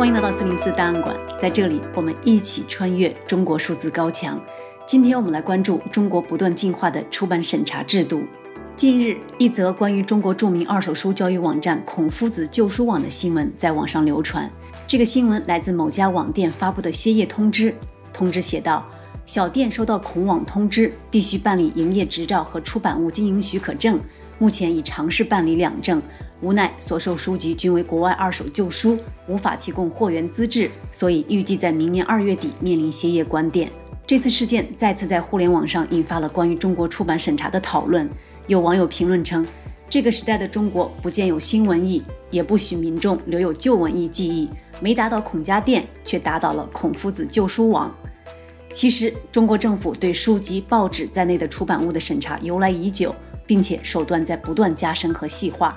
[0.00, 4.42] 欢迎来到四零四档案馆，在这里我们一起穿越中国数字高墙。
[4.86, 8.22] 今天我们来关注中国不断进化的出版审查制度。
[8.74, 14.50] 近日，一则关于中国著名二手书交易网站孔夫子旧书网的新闻在网上流传。
[14.86, 17.74] 这个新闻来自某家网店发布的歇业通知。
[18.10, 18.88] 通知写道：
[19.26, 24.00] 小店收到孔网通知，必须办理营业执照和出版物经营许可证。
[24.40, 26.02] 目前已尝试办理两证。
[26.40, 28.98] 无奈所售书籍均为国外二手旧书，
[29.28, 33.70] 无法提供货源资质，所以预计在明年二月底面临歇业关店。
[34.06, 38.08] 这次事件再次在互联网上引发了关于中国出版审查的讨论。
[38.46, 39.46] 有网友评论称
[39.90, 44.48] ：“这个时代的中国不见有新文艺，也不许民众留有旧文艺记忆，
[44.80, 47.94] 没打倒孔家店，却打倒了孔夫子旧书网。”
[48.72, 53.14] 其实，中国政府对书籍、报纸在内的出版物的审查由来已久，
[53.50, 55.74] 并且手段在不断加深和细化。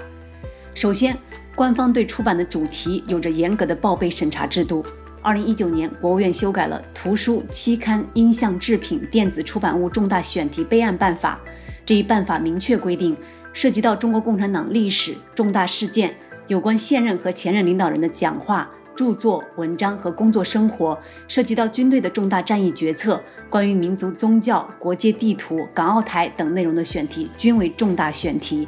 [0.75, 1.17] 首先，
[1.55, 4.85] 官方对出版的主题有着严格的报备审查制度。
[5.23, 11.41] 二零一九年，国务院修改了《图书、期刊、音像制品、电子出版物重大选题备案办法》。
[11.83, 13.17] 这一办法明确规定，
[13.53, 28.67] 涉及到中国共产党历史重大事件、有关现任和前任领导人的讲话、著作、文章和工作生活，涉及到军队的重大战役决策、关于民族宗教、国界地图、港澳台等内容的选题，均为重大选题。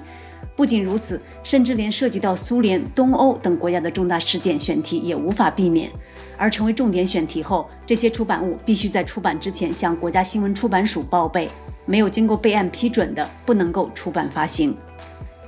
[0.56, 5.92] 不仅如此，甚至连涉及到苏联、东欧等国家的重大事件选题也无法避免。
[6.38, 11.50] 而成为重点选题后，这些出版物必须在出版之前向国家新闻出版署报备，
[11.86, 14.76] 没有经过备案批准的，不能够出版发行。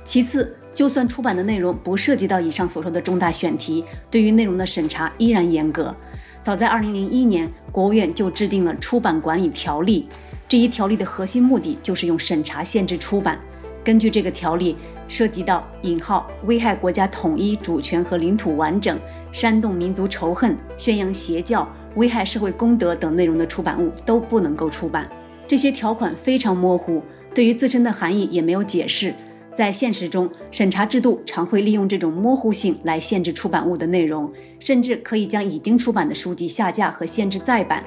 [0.04, 5.92] 其次，就算出版的内容不涉及到以上所说的重大选题，对于内容的审查依然严格。
[6.40, 10.06] 早在2001年，国务院就制定了《出版管理条例》，
[10.46, 13.40] 这一条例的核心目的就是用审查限制出版。
[13.82, 14.76] 根据这个条例，
[15.08, 18.96] 涉及到引号危害国家统一主权和领土完整、
[19.32, 25.10] 煽动民族仇恨、宣扬邪教、危害社会公德等内容的出版物都不能够出版。
[25.44, 27.02] 这些条款非常模糊，
[27.34, 29.12] 对于自身的含义也没有解释。
[29.58, 37.84] 在现实中，审查制度常会利用这种模糊性来限制出版物的内容，甚至可以将已经出版的书籍下架和限制再版。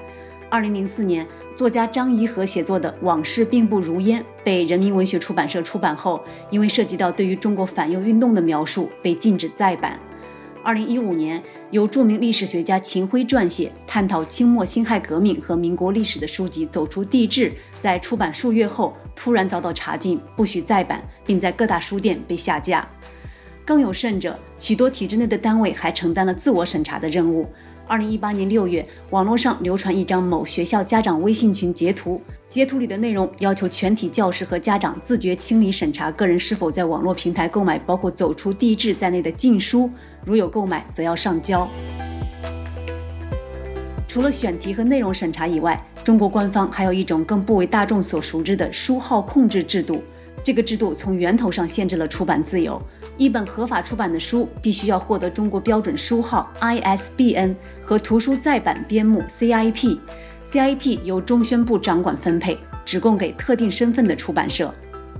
[0.49, 9.97] 二零零四年，作家张颐和写作的《往事并不如烟》被人民文学出版社出版后，因为涉及到对于中国反右运动的描述，被禁止再版。
[10.63, 17.49] 二零一五年，由著名历史学家秦晖撰写、探讨清末辛亥革命和民国历史的书籍《走出帝制》，
[17.79, 22.88] 在出版数月后突然遭到查禁，不许再版，并在各大书店被下架。
[23.63, 27.47] 更有甚者，许多体制内的单位还承担了自我审查的任务。
[27.88, 39.89] 二零一八年六月，网络上流传一张某学校家长微信群截图，截图里的内容要求全体教师和家长自觉清理审查个人是否在网络平台购买包括《走出地质》在内的禁书，
[40.25, 41.67] 如有购买，则要上交。
[44.07, 50.03] 除了选题和内容审查以外，中国官方还有一种更不为大众所熟知的书号控制制度。
[50.44, 52.81] 这个制度从源头上限制了出版自由。
[53.17, 57.53] 一本合法出版的书必须要获得中国标准书号 ISBN
[57.84, 60.00] 和图书再版编目 CIP。
[60.44, 64.73] CIP 由中宣部掌管分配，只供给特定身份的出版社。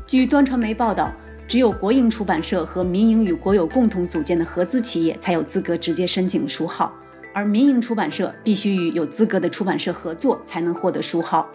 [0.08, 1.14] 据端传媒报道，
[1.47, 6.91] 只有国营出版社和民营与国有共同组建的合资企业才有资格直接申请书号，
[7.34, 11.47] 而民营出版社必须与有资格的出版社合作才能获得书号。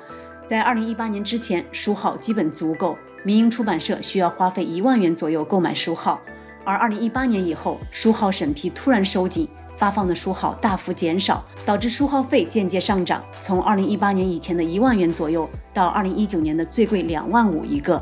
[0.47, 2.97] 在2018年之前，书号基本足够。
[3.25, 6.21] 民营出版社需要花费一万元左右购买书号，
[6.65, 18.01] 而二零一八年以后，书号审批突然收紧，发放的书号大幅减少，导致书号费间接上涨，从二零一八年以前的一万元左右，到二零一九年的最贵两万五一个。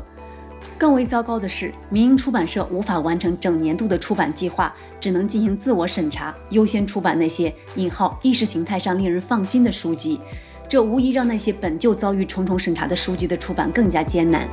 [0.77, 10.19] 更为糟糕的是，民营出版社无法完成整年度的出版计划，只能进行自我审查，优先出版那些引号意识形态上令人放心的书籍，
[10.67, 14.49] 这无疑让那些本就遭遇重重审查的书籍的出版更加艰难。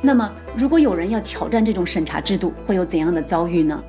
[0.00, 3.82] 那么，如果有人要挑战这种审查制度，会有怎样的遭遇呢？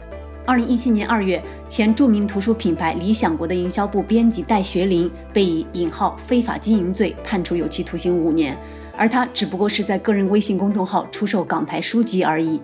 [0.50, 8.58] 二零一七年二月，前著名图书品牌理想国的营销部编辑戴学林被以引号非法经营罪判处有期徒刑五年，
[8.98, 12.60] 而他只不过是在个人微信公众号出售港台书籍而已。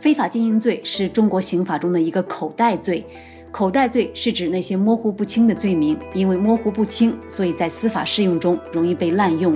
[0.00, 3.04] 非法经营罪是中国刑法中的一个口袋罪，
[3.50, 9.54] 口袋罪是指那些模糊不清的罪名，因为模糊不清，所以在司法适用中容易被滥用。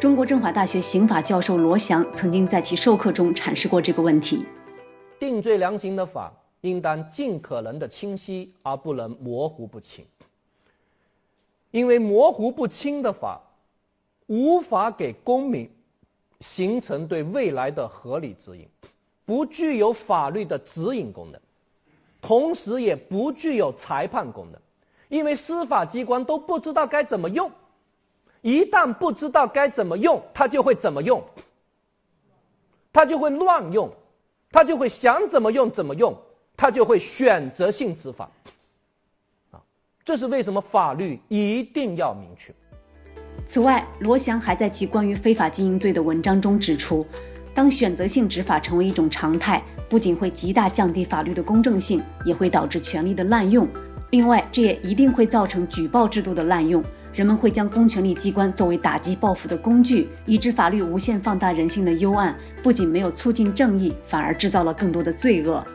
[0.00, 4.46] 中国政法大学刑法教授罗翔曾经在其授课中阐释过这个问题。
[5.20, 6.32] 定罪量刑的法
[6.64, 10.06] 应当尽可能的清晰，而不能模糊不清。
[11.70, 13.42] 因为模糊不清的法
[14.26, 15.70] 无法给公民
[16.40, 18.66] 形成对未来的合理指引，
[19.26, 21.38] 不具有法律的指引功能，
[22.22, 24.58] 同时也不具有裁判功能，
[25.10, 27.52] 因为司法机关都不知道该怎么用，
[28.40, 31.22] 一旦不知道该怎么用，他就会怎么用，
[32.90, 33.90] 他就会乱用，
[34.50, 36.16] 他就会想怎么用怎么用，
[36.56, 38.28] 他就会选择性执法。
[39.50, 39.60] 啊，
[40.04, 42.52] 这是为什么法律一定要明确。
[43.44, 47.06] 此外，罗翔还在其关于非法经营罪的文章中指出，
[47.52, 53.68] 当选择性执法成为一种常态，不仅会极大降低法律的公正性，也会导致权力的滥用。
[54.10, 65.66] 另外，这也一定会造成举报制度的滥用，人们会将公权力机关作为打击报复的工具，以致法律无限放大人性的幽暗，不仅没有促进正义，反而制造了更多的罪恶。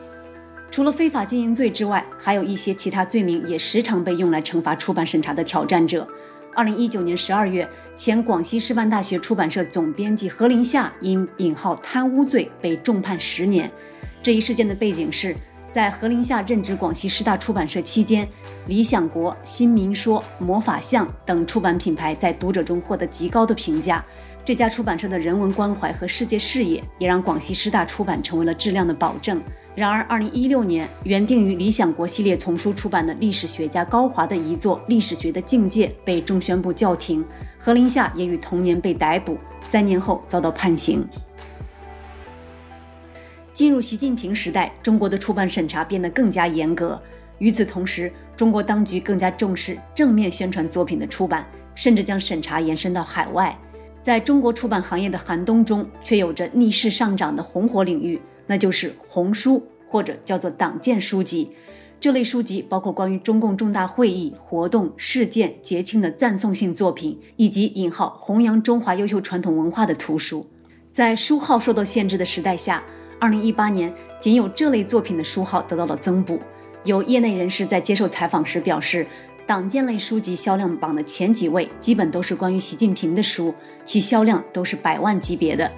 [0.72, 6.08] 除了非法经营罪之外，还有一些其他罪名也时常被用来惩罚出版审查的挑战者。
[6.56, 13.72] 二零一九年十二月，前广西师范大学出版社总编辑何林夏因引号贪污罪被重判十年。
[14.22, 15.36] 这一事件的背景是，
[15.72, 18.28] 在何林夏任职广西师大出版社期间，
[18.68, 24.04] 理想国、新民说、魔法象等出版品牌在读者中获得极高的评价。
[24.44, 29.42] 这家出版社的人文关怀和世界视野，也让广西师大出版成为了质量的保证。
[29.80, 37.24] 然而，二零一六年，原定于理想国系列丛书出版的历史学家高华的遗作《历史学的境界》被中宣部叫停，
[37.58, 41.08] 何林夏也于同年被逮捕，三年后遭到判刑。
[43.54, 47.02] 进入习近平时代，中国的出版审查变得更加严格。
[47.38, 53.58] 与此同时，中国当局更加重视正面宣传作品的出版，甚至将审查延伸到海外。
[54.02, 61.52] 在中国出版行业的寒冬中，却有着逆势上涨的红火领域，那就是红书，或者叫做党建书籍。
[62.00, 70.48] 这类书籍包括关于中共重大会议、活动、事件、节庆的赞颂性作品，以及引号弘扬中华优秀传统文化的图书。
[70.92, 72.84] 在书号受到限制的时代下，
[73.20, 76.40] 二零一八年仅有这类作品的书号得到了增补。
[76.86, 79.06] 有业内人士在接受采访时表示。
[79.50, 83.52] 党建类书籍销量榜的前几位，基本都是关于习近平的书，
[83.84, 85.72] 其销量都是百万级别的。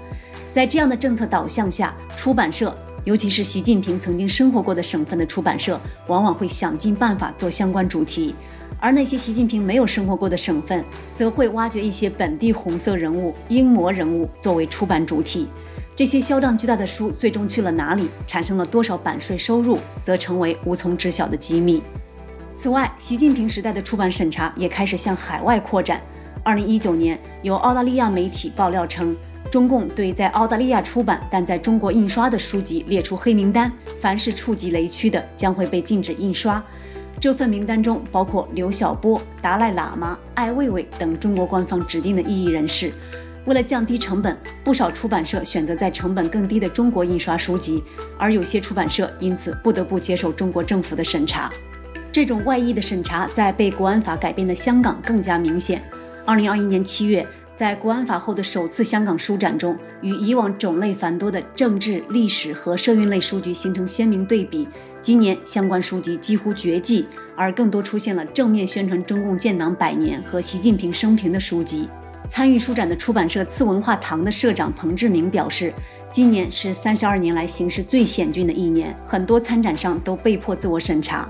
[0.51, 2.75] 在这样的政策导向下，出版社，
[3.05, 8.35] 尤其是习近平曾经生活过的省份的出版社，往往会想尽办法做相关主题；
[8.77, 10.83] 而那些习近平没有生活过的省份，
[11.15, 15.47] 则会挖掘一些本地红色人物、英模人物作为出版主题。
[15.95, 21.81] 这些销量巨大的书最终去了哪里，产生了多少版税收入，则成为无从知晓的机密。
[22.53, 26.01] 此外，习近平时代的出版审查也开始向海外扩展。
[26.43, 29.15] 二零一九年，有澳大利亚媒体爆料称，
[29.51, 33.69] 中共对在澳大利亚出版但在中国印刷的书籍列出黑名单，
[33.99, 36.63] 凡是触及雷区的，将会被禁止印刷。
[37.19, 42.93] 这份名单中包括刘晓波、达赖喇嘛、艾未未等中国官方指定的异议人士。
[43.45, 47.83] 为了降低成本，不少出版社选择在成本更低的中国印刷书籍，
[48.17, 51.51] 而有些出版社因此不得不接受中国政府的审查。
[52.09, 55.83] 这种外溢的审查在被国安法改变的香港更加明显。
[56.23, 57.27] 二零二一年七月，
[57.61, 64.67] 在国安法后的首次香港书展中，与以往种类繁多的政治、历史和社运类书籍形成鲜明对比。
[64.99, 67.05] 今年相关书籍几乎绝迹，
[67.35, 71.87] 而更多出现了正面宣传中共建党百年和习近平生平的书籍。
[72.27, 75.71] 参与书展的出版社次文化堂的社长彭志明表示，
[76.11, 81.29] 今年是三十二年来形势最险峻的一年，很多参展商都被迫自我审查。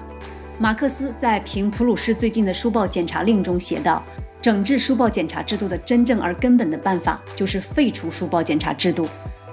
[0.58, 4.02] 马克思在评普鲁士最近的书报检查令中写道
[4.42, 9.08] ：“整治书报检查制度的真正而根本的办法，就是废除书报检查制度。”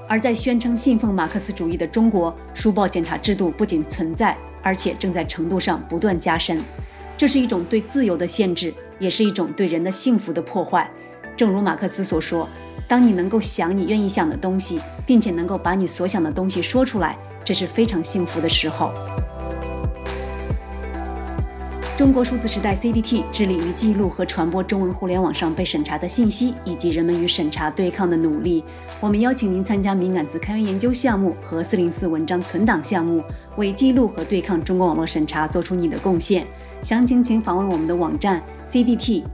[0.08, 6.58] 而在宣称信奉马克思主义的中国，书报检查制度不仅存在，而且正在程度上不断加深。
[7.14, 10.90] 这是一种对自由的限制，也是一种对人的幸福的破坏。
[11.36, 12.48] 正如马克思所说
[12.88, 18.90] ：“当你能够想你愿意想的东西，并且能够把你所想的东西说出来，这是非常幸福的时候。”
[21.98, 28.62] 中国数字时代 CDT 致力于记录和传播中文互联网上被审查的信息，以及人们与审查对抗的努力。
[29.00, 33.20] 我们邀请您参加敏感词开源研究项目和四零四文章存档项目，
[33.56, 36.46] 为记录和对抗中国网络审查做出你的贡献。
[36.84, 39.24] 详情请访问我们的网站 cdt.media。